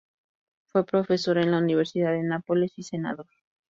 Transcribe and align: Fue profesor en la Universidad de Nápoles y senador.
Fue 0.65 0.83
profesor 0.83 1.37
en 1.37 1.51
la 1.51 1.59
Universidad 1.59 2.13
de 2.13 2.23
Nápoles 2.23 2.71
y 2.77 2.81
senador. 2.81 3.27